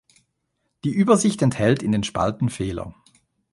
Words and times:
Die 0.83 0.89
Übersicht 0.95 1.43
enthält 1.43 1.83
in 1.83 1.91
den 1.91 2.03
Spalten 2.03 2.49
Fehler. 2.49 2.95